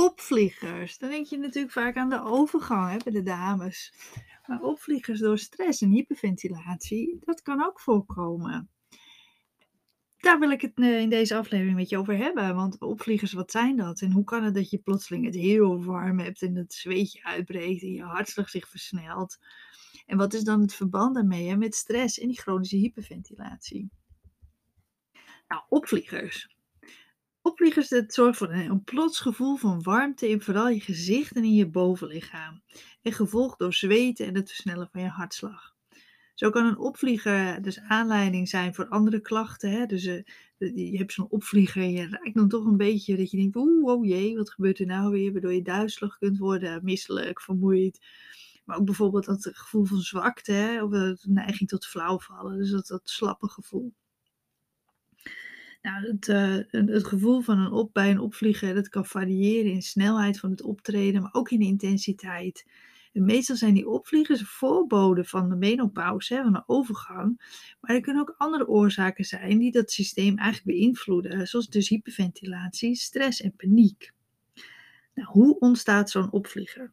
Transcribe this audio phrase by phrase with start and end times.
[0.00, 0.98] Opvliegers.
[0.98, 3.92] Dan denk je natuurlijk vaak aan de overgang hè, bij de dames.
[4.46, 8.70] Maar opvliegers door stress en hyperventilatie, dat kan ook voorkomen.
[10.16, 12.54] Daar wil ik het eh, in deze aflevering met je over hebben.
[12.54, 14.00] Want opvliegers, wat zijn dat?
[14.00, 17.82] En hoe kan het dat je plotseling het heel warm hebt en het zweetje uitbreekt
[17.82, 19.38] en je hartslag zich versnelt?
[20.06, 23.90] En wat is dan het verband daarmee hè, met stress en die chronische hyperventilatie?
[25.48, 26.56] Nou, opvliegers.
[27.48, 31.44] Opvliegers, dat zorgt voor een, een plots gevoel van warmte in vooral je gezicht en
[31.44, 32.62] in je bovenlichaam.
[33.02, 35.74] En gevolgd door zweten en het versnellen van je hartslag.
[36.34, 39.70] Zo kan een opvlieger dus aanleiding zijn voor andere klachten.
[39.70, 39.86] Hè?
[39.86, 40.22] Dus uh,
[40.58, 43.92] je hebt zo'n opvlieger en je raakt dan toch een beetje dat je denkt, oeh,
[43.92, 45.32] oh jee, wat gebeurt er nou weer?
[45.32, 47.98] Waardoor je duizelig kunt worden, misselijk, vermoeid.
[48.64, 50.82] Maar ook bijvoorbeeld dat gevoel van zwakte, hè?
[50.82, 52.58] of de neiging tot flauwvallen.
[52.58, 53.94] Dus dat, dat slappe gevoel.
[55.82, 59.82] Nou, het, uh, het gevoel van een op, bij een opvlieger, dat kan variëren in
[59.82, 62.64] snelheid van het optreden, maar ook in intensiteit.
[63.12, 67.40] En meestal zijn die opvliegers voorboden van de menopauze, van de overgang.
[67.80, 72.94] Maar er kunnen ook andere oorzaken zijn die dat systeem eigenlijk beïnvloeden, zoals dus hyperventilatie,
[72.94, 74.12] stress en paniek.
[75.14, 76.92] Nou, hoe ontstaat zo'n opvlieger?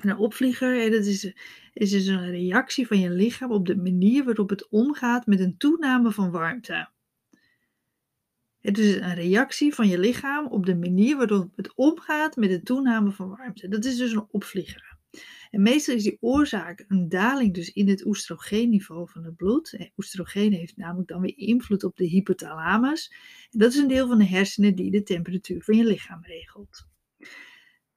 [0.00, 1.32] Een opvlieger, dat is,
[1.72, 5.56] is dus een reactie van je lichaam op de manier waarop het omgaat met een
[5.56, 6.88] toename van warmte.
[8.62, 12.62] Het is een reactie van je lichaam op de manier waarop het omgaat met de
[12.62, 13.68] toename van warmte.
[13.68, 14.96] Dat is dus een opvlieger.
[15.50, 19.72] En meestal is die oorzaak een daling dus in het oestrogeenniveau van het bloed.
[19.72, 23.12] En oestrogeen heeft namelijk dan weer invloed op de hypothalamus.
[23.50, 26.86] En dat is een deel van de hersenen die de temperatuur van je lichaam regelt.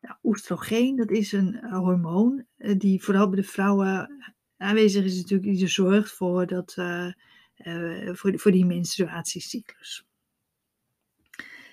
[0.00, 4.10] Nou, oestrogeen, dat is een uh, hormoon uh, die vooral bij de vrouwen
[4.56, 6.74] aanwezig is natuurlijk, die zorgt voor, dat,
[8.34, 10.06] voor die menstruatiecyclus.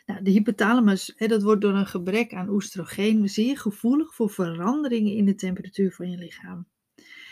[0.05, 5.13] Nou, de hypothalamus, hè, dat wordt door een gebrek aan oestrogeen zeer gevoelig voor veranderingen
[5.13, 6.67] in de temperatuur van je lichaam.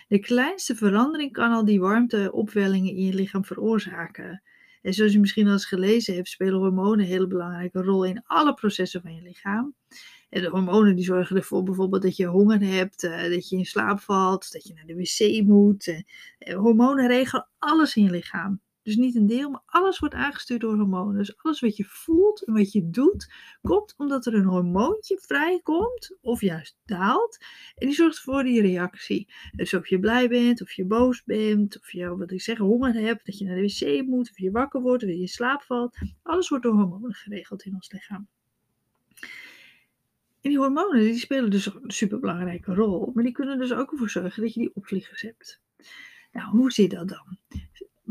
[0.07, 4.43] De kleinste verandering kan al die warmteopwellingen in je lichaam veroorzaken.
[4.81, 8.23] En zoals je misschien al eens gelezen hebt, spelen hormonen een hele belangrijke rol in
[8.25, 9.75] alle processen van je lichaam.
[10.29, 13.65] En de hormonen die zorgen ervoor bijvoorbeeld dat je honger hebt, eh, dat je in
[13.65, 16.03] slaap valt, dat je naar de wc moet.
[16.37, 18.61] Eh, hormonen regelen alles in je lichaam.
[18.89, 21.17] Dus niet een deel, maar alles wordt aangestuurd door hormonen.
[21.17, 26.17] Dus alles wat je voelt en wat je doet, komt omdat er een hormoontje vrijkomt
[26.21, 27.37] of juist daalt.
[27.75, 29.33] En die zorgt voor die reactie.
[29.55, 32.93] Dus of je blij bent, of je boos bent, of je, wat ik zeg, honger
[32.93, 35.61] hebt, dat je naar de wc moet, of je wakker wordt, of je in slaap
[35.61, 35.97] valt.
[36.23, 38.27] Alles wordt door hormonen geregeld in ons lichaam.
[40.41, 44.09] En die hormonen die spelen dus een superbelangrijke rol, maar die kunnen dus ook ervoor
[44.09, 45.61] zorgen dat je die opvliegers hebt.
[46.31, 47.37] Nou, hoe zit dat dan?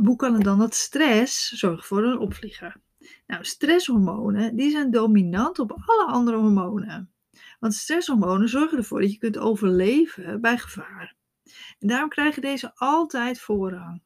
[0.05, 2.81] Hoe kan het dan dat stress zorgt voor een opvlieger?
[3.27, 7.13] Nou, stresshormonen die zijn dominant op alle andere hormonen.
[7.61, 11.17] Want stresshormonen zorgen ervoor dat je kunt overleven bij gevaar.
[11.79, 14.03] En daarom krijgen deze altijd voorrang.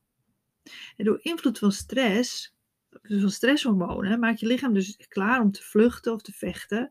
[0.97, 2.55] En door invloed van stress,
[3.03, 6.91] dus van stresshormonen, maakt je lichaam dus klaar om te vluchten of te vechten.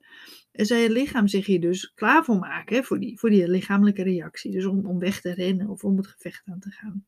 [0.52, 4.04] En zal je lichaam zich hier dus klaar voor maken voor, die, voor die lichamelijke
[4.04, 4.52] reactie.
[4.52, 7.06] Dus om, om weg te rennen of om het gevecht aan te gaan.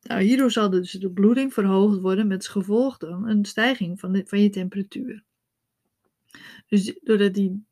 [0.00, 4.12] Nou, hierdoor zal dus de bloeding verhoogd worden met als gevolg dan een stijging van,
[4.12, 5.24] de, van je temperatuur.
[6.66, 7.66] Dus doordat die,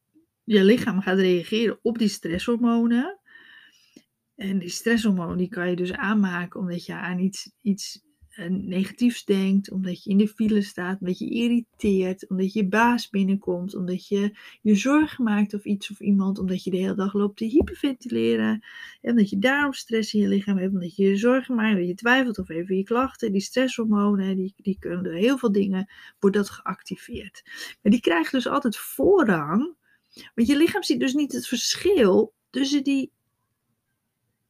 [0.45, 3.21] je lichaam gaat reageren op die stresshormonen.
[4.35, 8.06] En die stresshormonen die kan je dus aanmaken omdat je aan iets, iets
[8.49, 13.75] negatiefs denkt, omdat je in de file staat, omdat je irriteert, omdat je baas binnenkomt,
[13.75, 17.37] omdat je je zorgen maakt of iets of iemand, omdat je de hele dag loopt
[17.37, 18.65] te hyperventileren,
[19.01, 21.87] en omdat je daarom stress in je lichaam hebt, omdat je je zorgen maakt, dat
[21.87, 26.37] je twijfelt of even je klachten, die stresshormonen, die, die kunnen heel veel dingen, wordt
[26.37, 27.43] dat geactiveerd.
[27.83, 29.75] Maar die krijgen dus altijd voorrang,
[30.35, 33.13] want je lichaam ziet dus niet het verschil tussen die,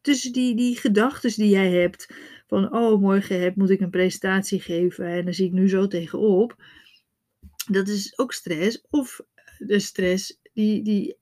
[0.01, 2.15] tussen die, die gedachten die jij hebt
[2.47, 5.87] van, oh, morgen heb, moet ik een presentatie geven en dan zie ik nu zo
[5.87, 6.63] tegenop.
[7.71, 8.87] Dat is ook stress.
[8.91, 9.21] Of
[9.59, 11.17] de stress die, die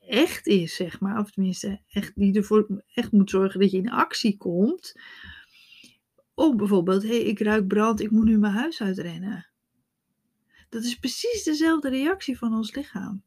[0.00, 1.18] echt is, zeg maar.
[1.18, 4.94] Of tenminste, echt, die ervoor echt moet zorgen dat je in actie komt.
[6.34, 9.46] Of bijvoorbeeld, hé, hey, ik ruik brand, ik moet nu mijn huis uitrennen.
[10.68, 13.22] Dat is precies dezelfde reactie van ons lichaam.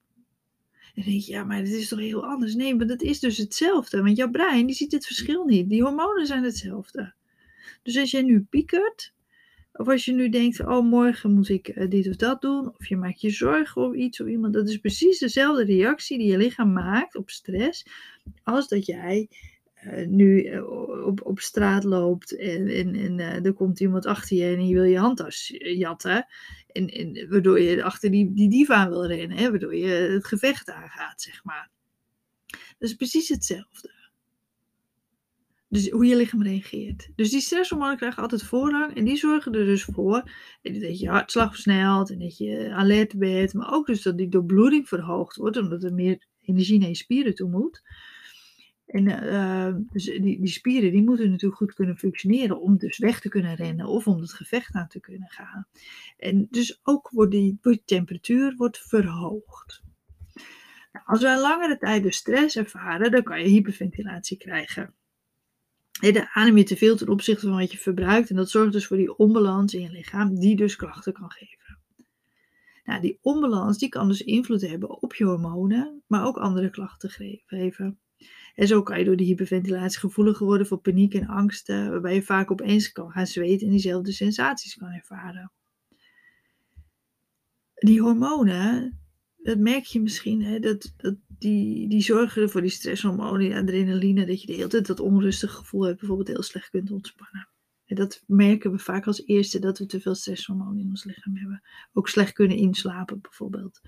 [0.97, 2.55] En dan denk je, ja, maar dit is toch heel anders?
[2.55, 4.01] Nee, maar dat is dus hetzelfde.
[4.01, 5.69] Want jouw brein, die ziet het verschil niet.
[5.69, 7.13] Die hormonen zijn hetzelfde.
[7.83, 9.13] Dus als jij nu piekert,
[9.73, 12.87] of als je nu denkt, oh morgen moet ik eh, dit of dat doen, of
[12.87, 16.37] je maakt je zorgen om iets of iemand, dat is precies dezelfde reactie die je
[16.37, 17.85] lichaam maakt op stress,
[18.43, 19.29] als dat jij
[19.83, 24.67] uh, nu uh, op, op straat loopt en, en, er komt iemand achter je en
[24.67, 26.27] je wil je handtas jatten.
[26.71, 30.69] En, en waardoor je achter die, die diva wil rennen, hè, waardoor je het gevecht
[30.69, 31.69] aangaat, zeg maar.
[32.47, 33.96] Dat is precies hetzelfde.
[35.69, 37.09] Dus hoe je lichaam reageert.
[37.15, 38.95] Dus die stresshormonen krijgen altijd voorrang.
[38.95, 40.31] En die zorgen er dus voor
[40.61, 43.53] dat je hartslag versnelt en dat je alert bent.
[43.53, 47.35] Maar ook dus dat die doorbloeding verhoogd wordt, omdat er meer energie naar je spieren
[47.35, 47.81] toe moet.
[48.87, 53.19] En uh, dus die, die, spieren die moeten natuurlijk goed kunnen functioneren om dus weg
[53.19, 55.67] te kunnen rennen of om het gevecht aan te kunnen gaan.
[56.17, 59.83] En dus ook wordt die, die temperatuur wordt verhoogd.
[60.91, 64.93] Nou, als wij langere tijd dus stress ervaren, dan kan je hyperventilatie krijgen.
[65.99, 68.87] Dan adem je te veel ten opzichte van wat je verbruikt en dat zorgt dus
[68.87, 71.79] voor die onbalans in je lichaam die dus klachten kan geven.
[72.83, 77.09] Nou, die onbalans die kan dus invloed hebben op je hormonen, maar ook andere klachten
[77.45, 77.99] geven.
[78.55, 82.23] En zo kan je door de hyperventilatie gevoeliger worden voor paniek en angsten, waarbij je
[82.23, 85.51] vaak opeens kan gaan zweten en diezelfde sensaties kan ervaren.
[87.73, 88.99] Die hormonen,
[89.37, 94.41] dat merk je misschien, hè, dat, dat die, die zorgen voor die stresshormonen, adrenaline, dat
[94.41, 97.47] je de hele tijd dat onrustig gevoel hebt, bijvoorbeeld heel slecht kunt ontspannen.
[97.85, 101.35] En dat merken we vaak als eerste dat we te veel stresshormonen in ons lichaam
[101.35, 101.63] hebben.
[101.93, 103.81] Ook slecht kunnen inslapen bijvoorbeeld.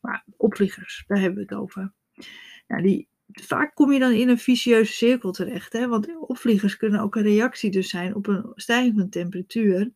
[0.00, 1.92] Maar opvliegers, daar hebben we het over.
[2.66, 5.72] Nou, die, vaak kom je dan in een vicieuze cirkel terecht.
[5.72, 5.88] Hè?
[5.88, 9.92] Want opvliegers kunnen ook een reactie dus zijn op een stijging van temperatuur.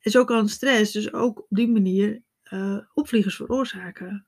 [0.00, 2.22] En zo kan stress dus ook op die manier
[2.52, 4.27] uh, opvliegers veroorzaken.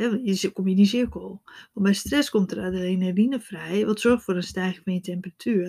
[0.00, 1.42] Je kom je in die cirkel.
[1.72, 5.68] Want bij stress komt er adrenaline vrij, wat zorgt voor een stijging van je temperatuur.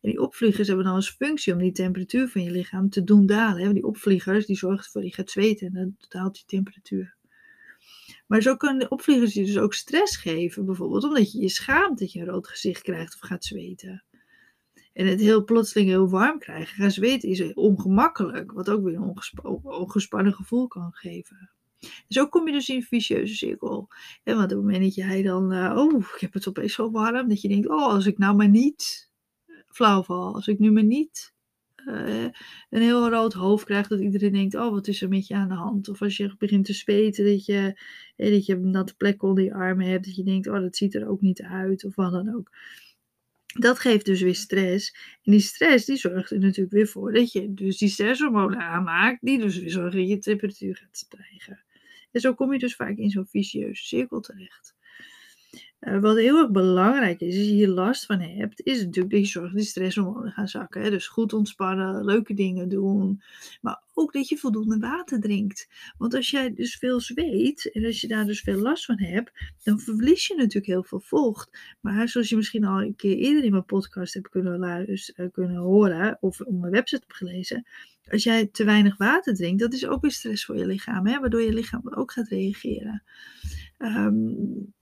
[0.00, 3.26] En die opvliegers hebben dan als functie om die temperatuur van je lichaam te doen
[3.26, 3.62] dalen.
[3.62, 3.72] Hè?
[3.72, 7.16] Die opvliegers die zorgen ervoor dat je gaat zweten en dat daalt je temperatuur.
[8.26, 12.12] Maar zo kunnen opvliegers je dus ook stress geven, bijvoorbeeld omdat je je schaamt dat
[12.12, 14.04] je een rood gezicht krijgt of gaat zweten.
[14.92, 19.14] En het heel plotseling heel warm krijgen, gaan zweten is ongemakkelijk, wat ook weer een
[19.62, 21.50] ongespannen gevoel kan geven.
[22.08, 23.88] Zo kom je dus in een vicieuze cirkel.
[24.22, 26.90] En want op het moment dat jij dan, uh, oh, ik heb het opeens zo
[26.90, 29.10] warm, dat je denkt, oh, als ik nou maar niet
[29.66, 31.34] flauw val, als ik nu maar niet
[31.86, 32.24] uh,
[32.70, 35.48] een heel rood hoofd krijgt, dat iedereen denkt, oh, wat is er met je aan
[35.48, 35.88] de hand?
[35.88, 37.80] Of als je begint te zweten, dat je,
[38.16, 40.76] eh, dat je een natte plek onder je armen hebt, dat je denkt, oh, dat
[40.76, 42.50] ziet er ook niet uit, of wat dan ook.
[43.58, 44.96] Dat geeft dus weer stress.
[45.22, 49.18] En die stress die zorgt er natuurlijk weer voor dat je dus die stresshormonen aanmaakt,
[49.20, 51.64] die dus weer zorgen dat je temperatuur gaat stijgen.
[52.10, 54.75] En zo kom je dus vaak in zo'n vicieuze cirkel terecht.
[55.86, 59.20] Uh, wat heel erg belangrijk is, als je hier last van hebt, is natuurlijk dat
[59.20, 60.82] je zorgt dat die stresshormonen gaan zakken.
[60.82, 60.90] Hè?
[60.90, 63.22] Dus goed ontspannen, leuke dingen doen.
[63.60, 65.68] Maar ook dat je voldoende water drinkt.
[65.98, 69.32] Want als jij dus veel zweet en als je daar dus veel last van hebt,
[69.62, 71.76] dan verlies je natuurlijk heel veel vocht.
[71.80, 75.56] Maar zoals je misschien al een keer eerder in mijn podcast hebt kunnen, luisteren, kunnen
[75.56, 77.66] horen of op mijn website hebt gelezen,
[78.10, 81.20] als jij te weinig water drinkt, dat is ook weer stress voor je lichaam, hè?
[81.20, 83.02] waardoor je lichaam ook gaat reageren.
[83.78, 84.74] Um,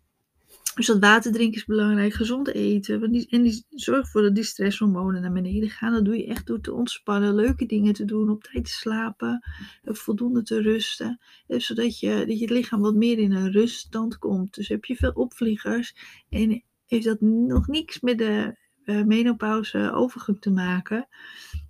[0.75, 3.03] dus dat water drinken is belangrijk, gezond eten.
[3.29, 5.93] En die, zorg ervoor dat die stresshormonen naar beneden gaan.
[5.93, 9.44] Dat doe je echt door te ontspannen, leuke dingen te doen, op tijd te slapen,
[9.85, 11.21] voldoende te rusten.
[11.49, 14.55] zodat je, dat je het lichaam wat meer in een ruststand komt.
[14.55, 15.97] Dus heb je veel opvliegers
[16.29, 21.09] en heeft dat nog niks met de uh, menopauze overgang te maken.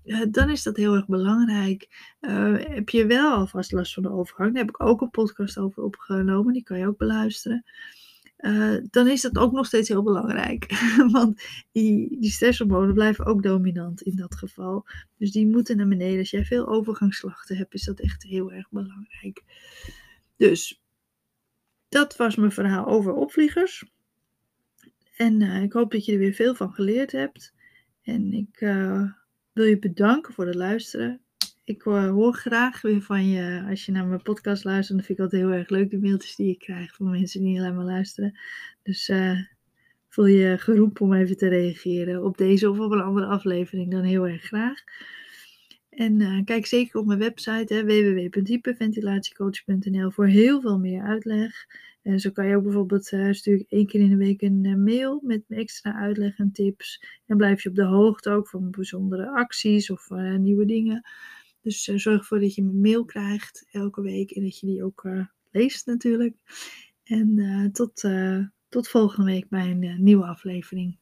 [0.04, 1.88] Uh, dan is dat heel erg belangrijk.
[2.68, 4.54] Heb je wel alvast last van de overgang?
[4.54, 6.52] Daar heb ik ook een podcast over opgenomen.
[6.52, 7.64] Die kan je ook beluisteren.
[8.44, 10.66] Uh, dan is dat ook nog steeds heel belangrijk.
[11.12, 14.86] Want die, die stresshormonen blijven ook dominant in dat geval.
[15.18, 16.18] Dus die moeten naar beneden.
[16.18, 19.42] Als jij veel overgangsslachten hebt, is dat echt heel erg belangrijk.
[20.36, 20.82] Dus
[21.88, 23.84] dat was mijn verhaal over opvliegers.
[25.16, 27.54] En uh, ik hoop dat je er weer veel van geleerd hebt.
[28.02, 29.10] En ik uh,
[29.52, 31.23] wil je bedanken voor het luisteren
[31.64, 34.98] ik hoor graag weer van je als je naar mijn podcast luistert.
[34.98, 37.58] Dan vind ik altijd heel erg leuk de mailtjes die ik krijg van mensen die
[37.58, 38.38] alleen maar luisteren.
[38.82, 39.38] Dus uh,
[40.08, 43.90] voel je geroepen om even te reageren op deze of op een andere aflevering.
[43.90, 44.78] Dan heel erg graag.
[45.90, 51.66] En uh, kijk zeker op mijn website www.hyperventilatiecoach.nl voor heel veel meer uitleg.
[52.02, 54.82] En zo kan je ook bijvoorbeeld, uh, stuur ik één keer in de week een
[54.82, 57.04] mail met extra uitleg en tips.
[57.26, 61.04] En blijf je op de hoogte ook van bijzondere acties of nieuwe dingen.
[61.64, 64.84] Dus uh, zorg ervoor dat je een mail krijgt elke week en dat je die
[64.84, 66.36] ook uh, leest natuurlijk.
[67.04, 68.04] En uh, tot,
[68.68, 70.98] tot volgende week bij een nieuwe aflevering.